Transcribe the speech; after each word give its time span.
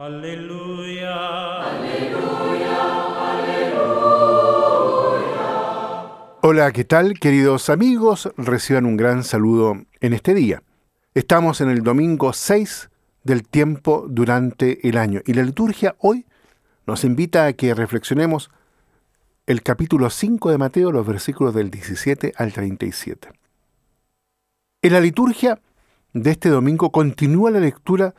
Aleluya. 0.00 1.60
Aleluya. 1.60 2.78
Aleluya. 3.34 3.98
Hola, 6.40 6.72
¿qué 6.72 6.84
tal 6.84 7.18
queridos 7.18 7.68
amigos? 7.68 8.32
Reciban 8.38 8.86
un 8.86 8.96
gran 8.96 9.24
saludo 9.24 9.74
en 10.00 10.14
este 10.14 10.32
día. 10.32 10.62
Estamos 11.12 11.60
en 11.60 11.68
el 11.68 11.82
domingo 11.82 12.32
6 12.32 12.88
del 13.24 13.46
tiempo 13.46 14.06
durante 14.08 14.88
el 14.88 14.96
año 14.96 15.20
y 15.26 15.34
la 15.34 15.42
liturgia 15.42 15.96
hoy 15.98 16.24
nos 16.86 17.04
invita 17.04 17.44
a 17.44 17.52
que 17.52 17.74
reflexionemos 17.74 18.50
el 19.44 19.62
capítulo 19.62 20.08
5 20.08 20.50
de 20.50 20.56
Mateo, 20.56 20.92
los 20.92 21.06
versículos 21.06 21.54
del 21.54 21.70
17 21.70 22.32
al 22.36 22.54
37. 22.54 23.28
En 24.80 24.92
la 24.94 25.00
liturgia 25.00 25.60
de 26.14 26.30
este 26.30 26.48
domingo 26.48 26.90
continúa 26.90 27.50
la 27.50 27.60
lectura 27.60 28.14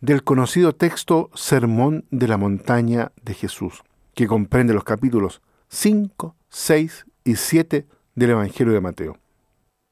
del 0.00 0.24
conocido 0.24 0.74
texto 0.74 1.30
Sermón 1.34 2.04
de 2.10 2.28
la 2.28 2.36
Montaña 2.36 3.12
de 3.22 3.34
Jesús, 3.34 3.82
que 4.14 4.26
comprende 4.26 4.74
los 4.74 4.84
capítulos 4.84 5.42
5, 5.68 6.36
6 6.48 7.06
y 7.24 7.36
7 7.36 7.86
del 8.14 8.30
Evangelio 8.30 8.72
de 8.72 8.80
Mateo. 8.80 9.18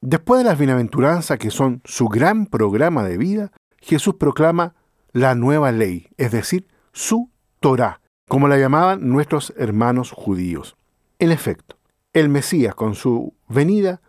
Después 0.01 0.43
de 0.43 0.49
las 0.49 0.59
bienaventuranzas, 0.59 1.39
que 1.39 1.51
son 1.51 1.81
su 1.85 2.09
gran 2.09 2.47
programa 2.47 3.05
de 3.05 3.17
vida, 3.17 3.53
Jesús 3.81 4.17
proclama 4.17 4.75
la 5.13 5.35
nueva 5.35 5.73
ley, 5.73 6.09
es 6.19 6.33
decir, 6.33 6.67
su 6.93 7.31
Torah, 7.61 8.01
como 8.29 8.49
la 8.49 8.59
llamaban 8.59 9.09
nuestros 9.09 9.55
hermanos 9.57 10.11
judíos. 10.11 10.77
En 11.19 11.31
efecto, 11.31 11.79
el 12.13 12.29
Mesías, 12.29 12.75
con 12.75 12.95
su 12.95 13.35
venida, 13.49 14.03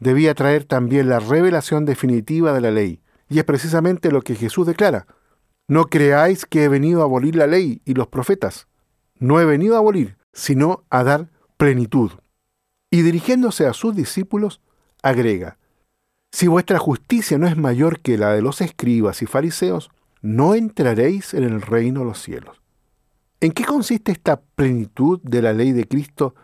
debía 0.00 0.34
traer 0.34 0.64
también 0.64 1.08
la 1.08 1.20
revelación 1.20 1.84
definitiva 1.84 2.52
de 2.52 2.60
la 2.60 2.70
ley, 2.70 3.00
y 3.28 3.38
es 3.38 3.44
precisamente 3.44 4.10
lo 4.10 4.22
que 4.22 4.34
Jesús 4.34 4.66
declara. 4.66 5.06
No 5.70 5.86
creáis 5.86 6.46
que 6.46 6.64
he 6.64 6.68
venido 6.68 7.00
a 7.00 7.04
abolir 7.04 7.36
la 7.36 7.46
ley 7.46 7.80
y 7.84 7.94
los 7.94 8.08
profetas. 8.08 8.66
No 9.20 9.38
he 9.38 9.44
venido 9.44 9.76
a 9.76 9.78
abolir, 9.78 10.16
sino 10.32 10.82
a 10.90 11.04
dar 11.04 11.30
plenitud. 11.58 12.10
Y 12.90 13.02
dirigiéndose 13.02 13.68
a 13.68 13.72
sus 13.72 13.94
discípulos, 13.94 14.60
agrega, 15.00 15.58
Si 16.32 16.48
vuestra 16.48 16.80
justicia 16.80 17.38
no 17.38 17.46
es 17.46 17.56
mayor 17.56 18.00
que 18.00 18.18
la 18.18 18.32
de 18.32 18.42
los 18.42 18.60
escribas 18.60 19.22
y 19.22 19.26
fariseos, 19.26 19.92
no 20.22 20.56
entraréis 20.56 21.34
en 21.34 21.44
el 21.44 21.62
reino 21.62 22.00
de 22.00 22.06
los 22.06 22.20
cielos. 22.20 22.60
¿En 23.38 23.52
qué 23.52 23.64
consiste 23.64 24.10
esta 24.10 24.40
plenitud 24.40 25.20
de 25.22 25.40
la 25.40 25.52
ley 25.52 25.70
de 25.70 25.86
Cristo 25.86 26.34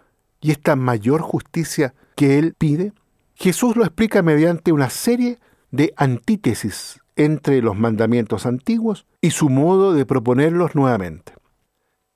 y 0.41 0.53
esta 0.53 0.77
mayor 0.77 1.21
justicia 1.21 1.95
que 2.15 2.39
Él 2.39 2.55
pide? 2.57 2.93
Jesús 3.35 3.75
lo 3.75 3.83
explica 3.83 4.23
mediante 4.23 4.71
una 4.71 4.89
serie 4.89 5.41
de 5.73 5.93
antítesis 5.97 7.01
entre 7.17 7.63
los 7.63 7.77
mandamientos 7.77 8.47
antiguos 8.47 9.07
y 9.21 9.31
su 9.31 9.49
modo 9.49 9.93
de 9.93 10.07
proponerlos 10.07 10.75
nuevamente. 10.75 11.33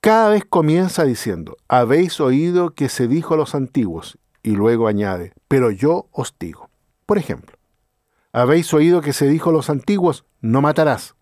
Cada 0.00 0.30
vez 0.30 0.44
comienza 0.48 1.04
diciendo, 1.04 1.56
habéis 1.68 2.20
oído 2.20 2.74
que 2.74 2.88
se 2.88 3.08
dijo 3.08 3.34
a 3.34 3.36
los 3.36 3.54
antiguos, 3.54 4.18
y 4.42 4.52
luego 4.52 4.88
añade, 4.88 5.32
pero 5.48 5.70
yo 5.70 6.06
os 6.12 6.34
digo. 6.38 6.70
Por 7.04 7.18
ejemplo, 7.18 7.56
habéis 8.32 8.72
oído 8.72 9.02
que 9.02 9.12
se 9.12 9.28
dijo 9.28 9.50
a 9.50 9.52
los 9.52 9.68
antiguos, 9.68 10.24
no 10.40 10.62
matarás, 10.62 11.16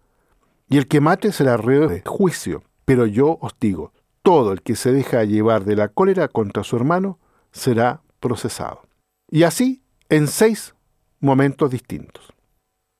y 0.69 0.77
el 0.77 0.87
que 0.87 1.01
mate 1.01 1.33
será 1.33 1.57
reo 1.57 1.89
de 1.89 2.03
juicio, 2.07 2.63
pero 2.85 3.07
yo 3.07 3.39
os 3.41 3.55
digo, 3.59 3.93
todo 4.23 4.53
el 4.53 4.63
que 4.63 4.77
se 4.77 4.93
deja 4.93 5.25
llevar 5.25 5.65
de 5.65 5.77
la 5.77 5.89
cólera 5.89 6.29
contra 6.29 6.63
su 6.63 6.77
hermano 6.77 7.19
será 7.51 8.03
procesado. 8.21 8.83
Y 9.31 9.43
así 9.45 9.83
en 10.09 10.27
seis 10.29 10.75
momentos 11.21 11.71
distintos. 11.71 12.33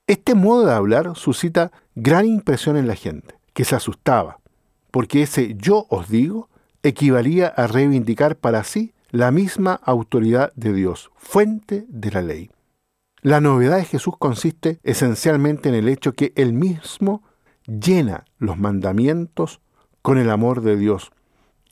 Este 0.09 0.35
modo 0.35 0.65
de 0.65 0.73
hablar 0.73 1.15
suscita 1.17 1.71
gran 1.95 2.25
impresión 2.25 2.79
en 2.79 2.87
la 2.87 2.95
gente, 2.95 3.35
que 3.53 3.67
se 3.67 3.77
asustaba, 3.77 4.41
porque 4.91 5.21
ese 5.21 5.55
yo 5.55 5.87
os 5.91 6.09
digo 6.09 6.49
equivalía 6.83 7.49
a 7.49 7.67
reivindicar 7.67 8.37
para 8.37 8.65
sí 8.65 8.95
la 9.11 9.31
misma 9.31 9.75
autoridad 9.75 10.51
de 10.55 10.73
Dios, 10.73 11.11
fuente 11.17 11.85
de 11.91 12.11
la 12.11 12.23
ley. 12.23 12.51
La 13.21 13.43
novedad 13.43 13.77
de 13.77 13.85
Jesús 13.85 14.15
consiste 14.19 14.81
esencialmente 14.83 15.69
en 15.69 15.75
el 15.75 15.91
hecho 15.91 16.15
que 16.15 16.33
Él 16.37 16.55
mismo 16.55 17.23
llena 17.67 18.25
los 18.39 18.57
mandamientos 18.57 19.61
con 20.01 20.17
el 20.17 20.31
amor 20.31 20.63
de 20.63 20.79
Dios, 20.79 21.11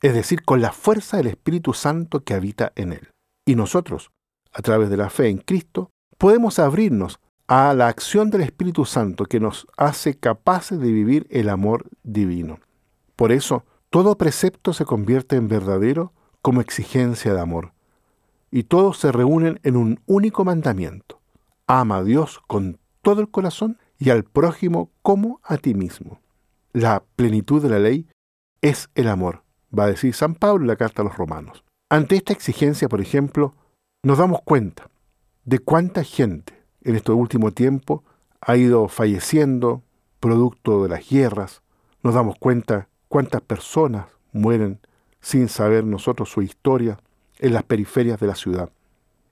es 0.02 0.12
decir, 0.12 0.42
con 0.42 0.60
la 0.60 0.72
fuerza 0.72 1.16
del 1.16 1.28
Espíritu 1.28 1.72
Santo 1.72 2.22
que 2.22 2.34
habita 2.34 2.72
en 2.76 2.92
Él. 2.92 3.08
Y 3.46 3.54
nosotros, 3.54 4.10
a 4.52 4.60
través 4.60 4.90
de 4.90 4.98
la 4.98 5.08
fe 5.08 5.28
en 5.28 5.38
Cristo, 5.38 5.88
podemos 6.18 6.58
abrirnos 6.58 7.18
a 7.48 7.74
la 7.74 7.88
acción 7.88 8.30
del 8.30 8.40
Espíritu 8.40 8.84
Santo 8.84 9.26
que 9.26 9.40
nos 9.40 9.66
hace 9.76 10.18
capaces 10.18 10.80
de 10.80 10.90
vivir 10.90 11.26
el 11.30 11.48
amor 11.48 11.86
divino. 12.02 12.58
Por 13.14 13.30
eso, 13.30 13.64
todo 13.90 14.18
precepto 14.18 14.72
se 14.72 14.84
convierte 14.84 15.36
en 15.36 15.48
verdadero 15.48 16.12
como 16.42 16.60
exigencia 16.60 17.34
de 17.34 17.40
amor, 17.40 17.72
y 18.50 18.64
todos 18.64 18.98
se 18.98 19.12
reúnen 19.12 19.60
en 19.62 19.76
un 19.76 20.00
único 20.06 20.44
mandamiento. 20.44 21.20
Ama 21.66 21.98
a 21.98 22.04
Dios 22.04 22.40
con 22.46 22.78
todo 23.02 23.20
el 23.20 23.30
corazón 23.30 23.78
y 23.98 24.10
al 24.10 24.24
prójimo 24.24 24.90
como 25.02 25.40
a 25.42 25.56
ti 25.56 25.74
mismo. 25.74 26.20
La 26.72 27.04
plenitud 27.16 27.62
de 27.62 27.68
la 27.68 27.78
ley 27.78 28.08
es 28.60 28.90
el 28.94 29.08
amor, 29.08 29.42
va 29.76 29.84
a 29.84 29.88
decir 29.88 30.14
San 30.14 30.34
Pablo 30.34 30.64
en 30.64 30.68
la 30.68 30.76
carta 30.76 31.02
a 31.02 31.04
los 31.04 31.16
romanos. 31.16 31.64
Ante 31.88 32.16
esta 32.16 32.32
exigencia, 32.32 32.88
por 32.88 33.00
ejemplo, 33.00 33.54
nos 34.02 34.18
damos 34.18 34.42
cuenta 34.42 34.90
de 35.44 35.60
cuánta 35.60 36.02
gente 36.02 36.65
en 36.86 36.94
este 36.94 37.10
último 37.10 37.50
tiempo 37.50 38.04
ha 38.40 38.56
ido 38.56 38.86
falleciendo 38.86 39.82
producto 40.20 40.84
de 40.84 40.88
las 40.88 41.08
guerras. 41.08 41.62
Nos 42.02 42.14
damos 42.14 42.38
cuenta 42.38 42.88
cuántas 43.08 43.40
personas 43.40 44.06
mueren 44.32 44.78
sin 45.20 45.48
saber 45.48 45.84
nosotros 45.84 46.30
su 46.30 46.42
historia 46.42 46.98
en 47.40 47.54
las 47.54 47.64
periferias 47.64 48.20
de 48.20 48.28
la 48.28 48.36
ciudad. 48.36 48.70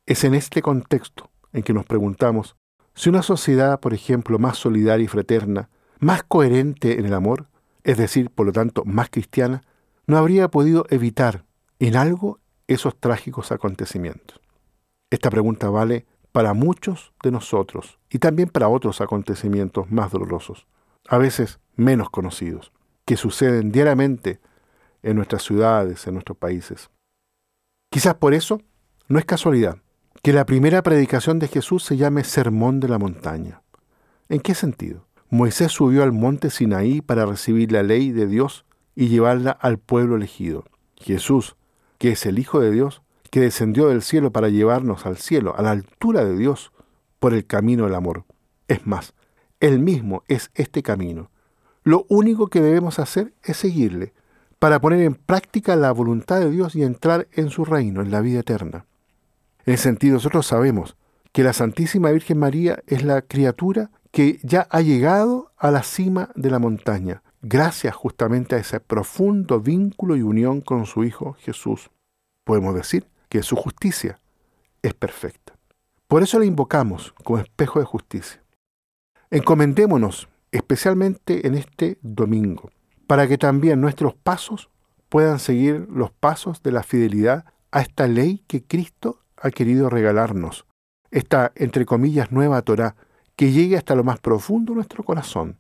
Es 0.05 0.25
en 0.25 0.35
este 0.35 0.63
contexto 0.63 1.31
en 1.53 1.63
que 1.63 1.73
nos 1.73 1.87
preguntamos 1.87 2.57
si 2.95 3.09
una 3.09 3.23
sociedad, 3.23 3.79
por 3.79 3.95
ejemplo, 3.95 4.41
más 4.41 4.59
solidaria 4.59 5.05
y 5.05 5.09
fraterna, 5.09 5.71
más 6.01 6.25
coherente 6.25 6.99
en 6.99 7.07
el 7.07 7.15
amor, 7.15 7.47
es 7.85 7.99
decir, 7.99 8.31
por 8.31 8.47
lo 8.47 8.53
tanto, 8.53 8.85
más 8.85 9.11
cristiana, 9.11 9.63
no 10.09 10.19
habría 10.19 10.49
podido 10.49 10.87
evitar 10.91 11.45
en 11.79 11.95
algo 11.95 12.41
esos 12.67 12.99
trágicos 12.99 13.53
acontecimientos. 13.53 14.41
Esta 15.11 15.31
pregunta 15.31 15.71
vale 15.71 16.07
para 16.35 16.53
muchos 16.53 17.13
de 17.23 17.31
nosotros 17.31 18.01
y 18.11 18.19
también 18.19 18.49
para 18.49 18.69
otros 18.69 19.01
acontecimientos 19.01 19.89
más 19.93 20.11
dolorosos, 20.11 20.67
a 21.07 21.17
veces 21.17 21.61
menos 21.77 22.11
conocidos, 22.11 22.73
que 23.05 23.17
suceden 23.17 23.71
diariamente 23.71 24.41
en 25.05 25.15
nuestras 25.15 25.45
ciudades, 25.45 26.05
en 26.09 26.15
nuestros 26.15 26.37
países. 26.37 26.91
Quizás 27.89 28.17
por 28.17 28.35
eso 28.35 28.61
no 29.07 29.21
es 29.21 29.25
casualidad 29.25 29.79
que 30.25 30.33
la 30.33 30.45
primera 30.45 30.83
predicación 30.83 31.39
de 31.39 31.47
Jesús 31.47 31.85
se 31.85 31.97
llame 31.97 32.25
Sermón 32.25 32.81
de 32.81 32.89
la 32.89 32.99
Montaña. 32.99 33.63
¿En 34.29 34.41
qué 34.41 34.57
sentido? 34.57 35.07
Moisés 35.31 35.71
subió 35.71 36.03
al 36.03 36.11
monte 36.11 36.51
Sinaí 36.51 37.01
para 37.01 37.27
recibir 37.27 37.71
la 37.71 37.85
ley 37.85 38.11
de 38.11 38.27
Dios 38.27 38.65
y 38.97 39.07
llevarla 39.07 39.53
al 39.53 39.79
pueblo 39.79 40.17
elegido. 40.17 40.65
Jesús, 40.97 41.55
que 41.99 42.11
es 42.11 42.27
el 42.27 42.41
Hijo 42.41 42.59
de 42.59 42.73
Dios, 42.73 43.04
que 43.35 43.41
descendió 43.41 43.89
del 43.89 44.03
cielo 44.03 44.31
para 44.31 44.49
llevarnos 44.49 45.07
al 45.07 45.17
cielo, 45.17 45.57
a 45.57 45.63
la 45.63 45.73
altura 45.73 46.25
de 46.25 46.37
Dios, 46.37 46.71
por 47.19 47.35
el 47.35 47.47
camino 47.47 47.83
del 47.83 47.97
amor. 47.97 48.27
Es 48.69 48.87
más, 48.87 49.13
Él 49.59 49.81
mismo 49.81 50.23
es 50.29 50.53
este 50.55 50.85
camino. 50.85 51.33
Lo 51.83 52.07
único 52.09 52.47
que 52.47 52.61
debemos 52.61 53.01
hacer 53.01 53.35
es 53.43 53.57
seguirle, 53.57 54.13
para 54.61 54.81
poner 54.81 55.01
en 55.01 55.17
práctica 55.17 55.75
la 55.75 55.91
voluntad 55.91 56.39
de 56.39 56.49
Dios 56.49 56.77
y 56.77 56.85
entrar 56.85 57.27
en 57.33 57.51
su 57.51 57.65
reino, 57.65 58.03
en 58.03 58.13
la 58.13 58.21
vida 58.21 58.39
eterna. 58.39 58.87
En 59.67 59.75
ese 59.75 59.83
sentido, 59.83 60.15
nosotros 60.15 60.47
sabemos 60.47 60.97
que 61.33 61.43
la 61.43 61.55
Santísima 61.55 62.13
Virgen 62.13 62.39
María 62.39 62.85
es 62.87 63.03
la 63.03 63.23
criatura 63.23 63.91
que 64.13 64.39
ya 64.45 64.69
ha 64.71 64.81
llegado 64.81 65.51
a 65.57 65.73
la 65.73 65.83
cima 65.83 66.31
de 66.37 66.53
la 66.53 66.61
montaña, 66.61 67.25
gracias 67.43 67.97
justamente 67.97 68.55
a 68.55 68.59
ese 68.59 68.79
profundo 68.79 69.59
vínculo 69.59 70.15
y 70.15 70.23
unión 70.23 70.61
con 70.61 70.87
su 70.87 71.03
Hijo 71.03 71.33
Jesús. 71.41 71.91
Podemos 72.45 72.77
decir 72.77 73.13
que 73.35 73.43
su 73.43 73.57
justicia 73.57 74.21
es 74.81 74.95
perfecta. 74.95 75.55
Por 76.07 76.23
eso 76.23 76.39
la 76.39 76.45
invocamos 76.45 77.13
como 77.25 77.41
espejo 77.41 77.81
de 77.81 77.85
justicia. 77.85 78.41
Encomendémonos 79.29 80.29
especialmente 80.53 81.45
en 81.45 81.57
este 81.57 81.99
domingo, 82.01 82.71
para 83.09 83.27
que 83.27 83.37
también 83.37 83.81
nuestros 83.81 84.15
pasos 84.15 84.71
puedan 85.09 85.41
seguir 85.41 85.89
los 85.91 86.13
pasos 86.13 86.63
de 86.63 86.71
la 86.71 86.85
fidelidad 86.85 87.45
a 87.73 87.81
esta 87.81 88.07
ley 88.07 88.45
que 88.47 88.63
Cristo 88.63 89.19
ha 89.37 89.51
querido 89.51 89.91
regalarnos, 89.91 90.65
esta, 91.11 91.51
entre 91.57 91.87
comillas, 91.87 92.31
nueva 92.31 92.63
Torah, 92.63 92.95
que 93.35 93.51
llegue 93.51 93.77
hasta 93.77 93.97
lo 93.97 94.05
más 94.05 94.21
profundo 94.21 94.77
nuestro 94.77 95.03
corazón, 95.03 95.59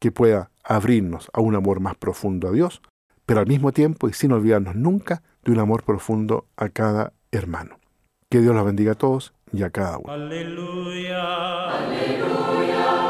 que 0.00 0.12
pueda 0.12 0.50
abrirnos 0.62 1.30
a 1.32 1.40
un 1.40 1.54
amor 1.54 1.80
más 1.80 1.96
profundo 1.96 2.48
a 2.48 2.52
Dios, 2.52 2.82
pero 3.26 3.40
al 3.40 3.46
mismo 3.46 3.72
tiempo 3.72 4.08
y 4.08 4.12
sin 4.12 4.32
olvidarnos 4.32 4.76
nunca 4.76 5.22
de 5.44 5.52
un 5.52 5.58
amor 5.58 5.82
profundo 5.82 6.46
a 6.56 6.68
cada 6.68 7.12
hermano. 7.32 7.78
Que 8.30 8.40
Dios 8.40 8.54
los 8.54 8.64
bendiga 8.64 8.92
a 8.92 8.94
todos 8.96 9.34
y 9.52 9.62
a 9.62 9.70
cada 9.70 9.98
uno. 9.98 10.12
Aleluya. 10.12 11.70
Aleluya. 11.70 13.05